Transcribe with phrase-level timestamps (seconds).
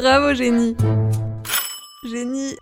[0.00, 0.76] Bravo, génie.
[2.08, 2.54] Génie.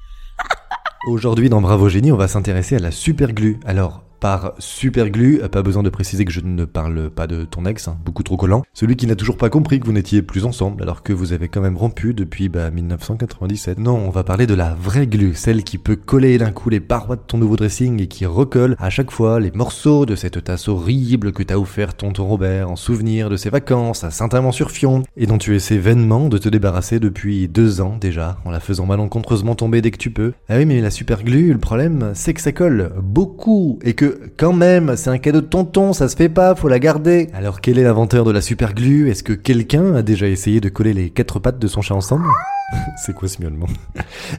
[1.06, 3.60] Aujourd'hui dans Bravo Génie, on va s'intéresser à la superglue.
[3.66, 7.86] Alors, par superglue, pas besoin de préciser que je ne parle pas de ton ex,
[7.86, 8.64] hein, beaucoup trop collant.
[8.74, 11.46] Celui qui n'a toujours pas compris que vous n'étiez plus ensemble alors que vous avez
[11.46, 13.78] quand même rompu depuis bah, 1997.
[13.78, 16.80] Non, on va parler de la vraie glue, celle qui peut coller d'un coup les
[16.80, 20.42] parois de ton nouveau dressing et qui recolle à chaque fois les morceaux de cette
[20.42, 25.26] tasse horrible que t'a offert tonton Robert en souvenir de ses vacances à Saint-Amand-sur-Fion et
[25.26, 29.54] dont tu essaies vainement de te débarrasser depuis deux ans déjà en la faisant malencontreusement
[29.54, 30.32] tomber dès que tu peux.
[30.48, 34.52] Ah oui mais la superglue, le problème c'est que ça colle beaucoup et que quand
[34.52, 37.28] même, c'est un cadeau de tonton, ça se fait pas, faut la garder.
[37.34, 40.92] Alors quel est l'inventeur de la superglue Est-ce que quelqu'un a déjà essayé de coller
[40.92, 42.26] les quatre pattes de son chat ensemble?
[42.96, 43.68] C'est quoi ce miaulement?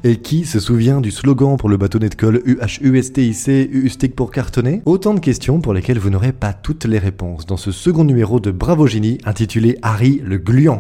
[0.04, 4.82] Et qui se souvient du slogan pour le bâtonnet de colle UHUSTIC, USTIC pour cartonner?
[4.86, 8.40] Autant de questions pour lesquelles vous n'aurez pas toutes les réponses dans ce second numéro
[8.40, 10.80] de Bravo Génie intitulé Harry le gluant.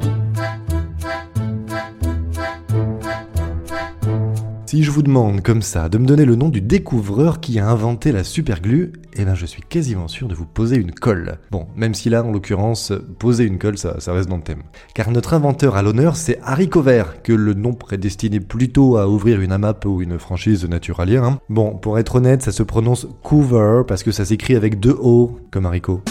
[4.68, 7.70] Si je vous demande comme ça de me donner le nom du découvreur qui a
[7.70, 11.38] inventé la superglue, eh ben je suis quasiment sûr de vous poser une colle.
[11.52, 14.64] Bon, même si là, en l'occurrence, poser une colle, ça, reste dans le thème.
[14.94, 19.40] Car notre inventeur à l'honneur, c'est Harry Cover, que le nom prédestiné plutôt à ouvrir
[19.40, 21.24] une AMAP ou une franchise naturalière.
[21.24, 21.40] Hein.
[21.48, 25.40] Bon, pour être honnête, ça se prononce Coover parce que ça s'écrit avec deux O,
[25.50, 26.02] comme haricot.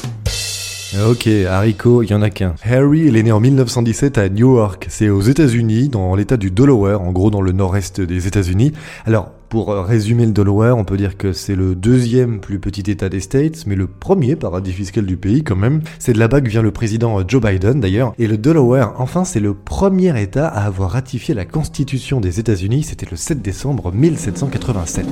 [0.95, 2.55] Ok, haricot, il y en a qu'un.
[2.63, 4.87] Harry, il est né en 1917 à Newark.
[4.89, 8.73] C'est aux États-Unis, dans l'état du Delaware, en gros dans le nord-est des États-Unis.
[9.05, 13.09] Alors, pour résumer le Delaware, on peut dire que c'est le deuxième plus petit état
[13.09, 15.83] des States, mais le premier paradis fiscal du pays quand même.
[15.99, 18.13] C'est de là-bas que vient le président Joe Biden d'ailleurs.
[18.19, 22.85] Et le Delaware, enfin, c'est le premier état à avoir ratifié la Constitution des États-Unis.
[22.85, 25.07] C'était le 7 décembre 1787.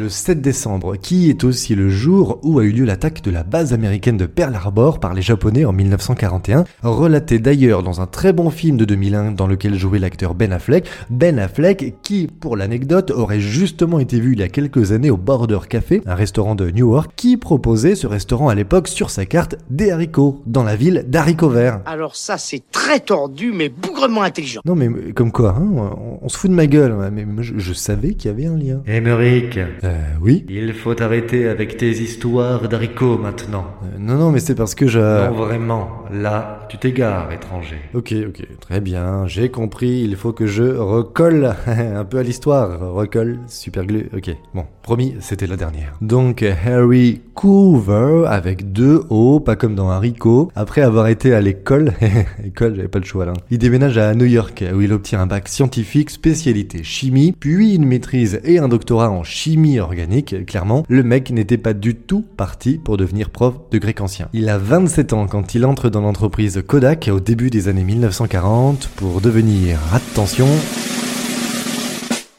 [0.00, 3.42] Le 7 décembre, qui est aussi le jour où a eu lieu l'attaque de la
[3.42, 8.32] base américaine de Pearl Harbor par les Japonais en 1941, relaté d'ailleurs dans un très
[8.32, 13.10] bon film de 2001 dans lequel jouait l'acteur Ben Affleck, Ben Affleck qui, pour l'anecdote,
[13.10, 16.70] aurait justement été vu il y a quelques années au Border Café, un restaurant de
[16.70, 21.04] Newark, qui proposait ce restaurant à l'époque sur sa carte des haricots, dans la ville
[21.08, 21.80] d'haricots verts.
[21.84, 24.62] Alors ça c'est très tordu mais bougrement intelligent.
[24.64, 25.90] Non mais comme quoi, hein,
[26.22, 28.80] on, se fout de ma gueule, mais je, savais qu'il y avait un lien.
[28.86, 29.89] Émeric, euh,
[30.20, 33.66] oui Il faut arrêter avec tes histoires d'haricots maintenant.
[33.82, 34.98] Euh, non, non, mais c'est parce que je...
[34.98, 35.99] Non, vraiment.
[36.12, 37.80] Là, tu t'égares, étranger.
[37.94, 38.46] Ok, ok.
[38.60, 39.26] Très bien.
[39.26, 40.02] J'ai compris.
[40.02, 42.80] Il faut que je recolle un peu à l'histoire.
[42.92, 44.08] Recolle, super glue.
[44.16, 44.30] Ok.
[44.54, 45.94] Bon, promis, c'était la dernière.
[46.00, 50.50] Donc, Harry Coover, avec deux O, pas comme dans haricot.
[50.54, 51.92] Après avoir été à l'école,
[52.44, 53.32] école, j'avais pas le choix là.
[53.50, 57.86] Il déménage à New York, où il obtient un bac scientifique spécialité chimie, puis une
[57.86, 62.78] maîtrise et un doctorat en chimie organique, clairement, le mec n'était pas du tout parti
[62.78, 64.28] pour devenir prof de grec ancien.
[64.32, 68.88] Il a 27 ans quand il entre dans l'entreprise Kodak au début des années 1940
[68.96, 70.46] pour devenir, attention,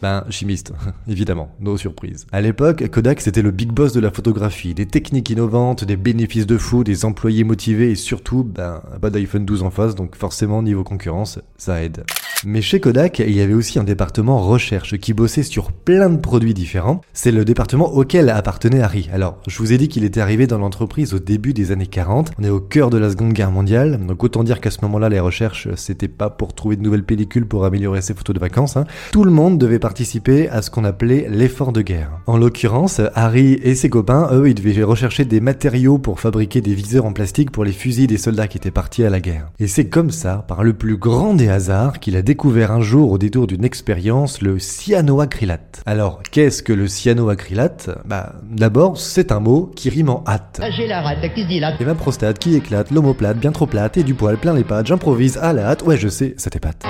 [0.01, 0.73] ben, chimiste,
[1.07, 2.25] évidemment, nos surprises.
[2.31, 6.47] À l'époque, Kodak c'était le big boss de la photographie, des techniques innovantes, des bénéfices
[6.47, 10.63] de fou, des employés motivés et surtout, ben, pas d'iPhone 12 en face, donc forcément
[10.63, 12.03] niveau concurrence, ça aide.
[12.43, 16.17] Mais chez Kodak, il y avait aussi un département recherche qui bossait sur plein de
[16.17, 17.01] produits différents.
[17.13, 19.09] C'est le département auquel appartenait Harry.
[19.13, 22.31] Alors, je vous ai dit qu'il était arrivé dans l'entreprise au début des années 40.
[22.39, 25.09] On est au cœur de la Seconde Guerre mondiale, donc autant dire qu'à ce moment-là,
[25.09, 28.75] les recherches, c'était pas pour trouver de nouvelles pellicules pour améliorer ses photos de vacances.
[28.75, 28.85] Hein.
[29.11, 32.11] Tout le monde devait participer à ce qu'on appelait l'effort de guerre.
[32.25, 36.73] En l'occurrence, Harry et ses copains, eux, ils devaient rechercher des matériaux pour fabriquer des
[36.73, 39.49] viseurs en plastique pour les fusils des soldats qui étaient partis à la guerre.
[39.59, 43.11] Et c'est comme ça, par le plus grand des hasards, qu'il a découvert un jour
[43.11, 45.83] au détour d'une expérience le cyanoacrylate.
[45.85, 47.89] Alors, qu'est-ce que le cyanoacrylate?
[48.05, 50.61] Bah, d'abord, c'est un mot qui rime en hâte.
[50.77, 51.73] J'ai la rate, qui dit là?
[51.81, 54.87] Et ma prostate qui éclate, l'homoplate bien trop plate et du poil plein les pattes,
[54.87, 56.85] j'improvise à la hâte, ouais je sais, ça t'épate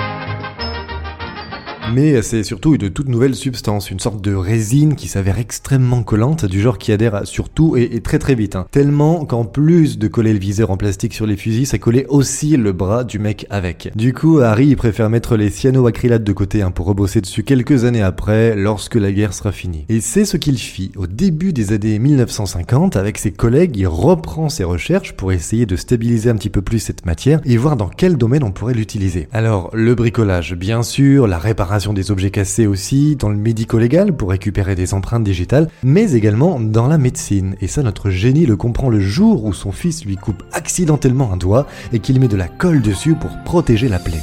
[1.90, 6.44] mais c'est surtout une toute nouvelle substance, une sorte de résine qui s'avère extrêmement collante,
[6.44, 8.56] du genre qui adhère sur tout et, très très vite.
[8.56, 8.66] Hein.
[8.70, 12.56] Tellement qu'en plus de coller le viseur en plastique sur les fusils, ça collait aussi
[12.56, 13.90] le bras du mec avec.
[13.96, 18.02] Du coup, Harry préfère mettre les cyanoacrylates de côté hein, pour rebosser dessus quelques années
[18.02, 19.84] après, lorsque la guerre sera finie.
[19.88, 24.48] Et c'est ce qu'il fit au début des années 1950 avec ses collègues, il reprend
[24.48, 27.88] ses recherches pour essayer de stabiliser un petit peu plus cette matière et voir dans
[27.88, 29.28] quel domaine on pourrait l'utiliser.
[29.32, 34.28] Alors, le bricolage, bien sûr, la réparation des objets cassés aussi, dans le médico-légal pour
[34.28, 37.56] récupérer des empreintes digitales, mais également dans la médecine.
[37.62, 41.38] Et ça, notre génie le comprend le jour où son fils lui coupe accidentellement un
[41.38, 44.22] doigt et qu'il met de la colle dessus pour protéger la plaie.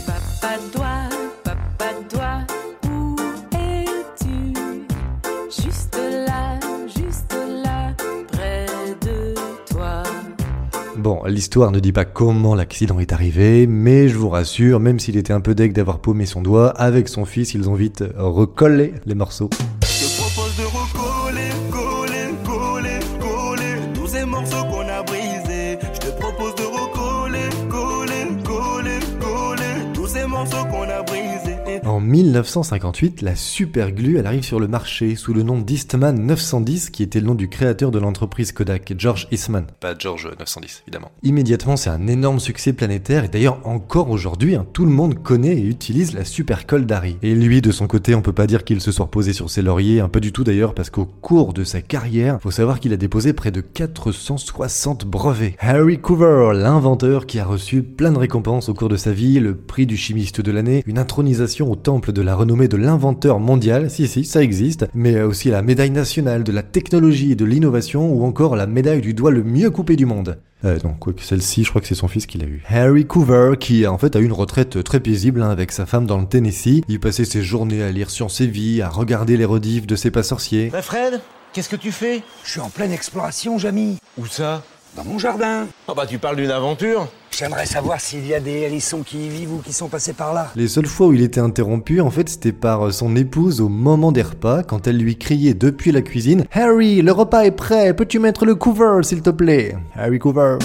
[11.00, 15.16] Bon, l'histoire ne dit pas comment l'accident est arrivé, mais je vous rassure, même s'il
[15.16, 18.94] était un peu deg d'avoir paumé son doigt, avec son fils, ils ont vite recollé
[19.06, 19.50] les morceaux.
[19.82, 22.28] Je te propose de recoller, coller,
[28.44, 31.02] coller, coller tous ces morceaux qu'on a
[32.00, 36.92] En 1958, la super glue, elle arrive sur le marché sous le nom d'Eastman 910,
[36.92, 39.66] qui était le nom du créateur de l'entreprise Kodak, George Eastman.
[39.82, 41.12] Pas George 910, évidemment.
[41.24, 45.58] Immédiatement, c'est un énorme succès planétaire, et d'ailleurs encore aujourd'hui, hein, tout le monde connaît
[45.58, 47.18] et utilise la super colle d'Harry.
[47.22, 49.62] Et lui, de son côté, on peut pas dire qu'il se soit reposé sur ses
[49.62, 52.94] lauriers, un peu du tout d'ailleurs, parce qu'au cours de sa carrière, faut savoir qu'il
[52.94, 55.58] a déposé près de 460 brevets.
[55.60, 59.58] Harry Coover, l'inventeur qui a reçu plein de récompenses au cours de sa vie, le
[59.58, 63.90] prix du chimiste de l'année, une intronisation au temple de la renommée de l'inventeur mondial,
[63.90, 68.14] si si, ça existe, mais aussi la médaille nationale de la technologie et de l'innovation,
[68.14, 70.38] ou encore la médaille du doigt le mieux coupé du monde.
[70.66, 72.62] Euh, non, quoique celle-ci, je crois que c'est son fils qui l'a eu.
[72.70, 76.06] Harry Coover, qui en fait a eu une retraite très paisible hein, avec sa femme
[76.06, 76.84] dans le Tennessee.
[76.88, 80.12] Il passait ses journées à lire Science et Vie, à regarder les rediffs de ses
[80.12, 80.70] pas sorciers.
[80.72, 81.20] Bah Fred,
[81.54, 82.22] qu'est-ce que tu fais?
[82.44, 83.98] Je suis en pleine exploration, Jamy.
[84.20, 84.62] Où ça?
[84.96, 85.66] Dans mon jardin.
[85.88, 87.08] Oh bah tu parles d'une aventure
[87.40, 90.34] J'aimerais savoir s'il y a des hérissons qui y vivent ou qui sont passés par
[90.34, 90.52] là.
[90.58, 94.12] Les seules fois où il était interrompu, en fait, c'était par son épouse au moment
[94.12, 98.20] des repas, quand elle lui criait depuis la cuisine Harry, le repas est prêt, peux-tu
[98.20, 99.78] mettre le cover, s'il te plaît?
[99.96, 100.58] Harry Coover.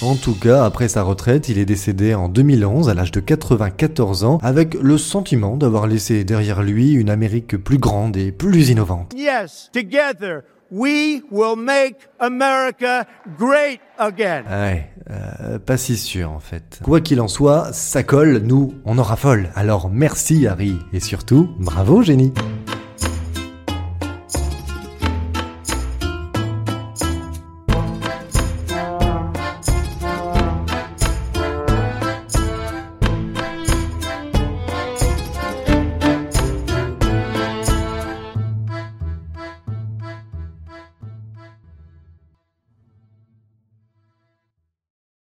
[0.00, 4.24] En tout cas, après sa retraite, il est décédé en 2011 à l'âge de 94
[4.24, 9.12] ans, avec le sentiment d'avoir laissé derrière lui une Amérique plus grande et plus innovante.
[9.16, 13.06] Yes, together we will make America
[13.38, 14.42] great again.
[14.50, 16.80] Ouais, euh, pas si sûr en fait.
[16.82, 19.50] Quoi qu'il en soit, ça colle, nous, on en raffole.
[19.54, 22.32] Alors merci Harry, et surtout, bravo génie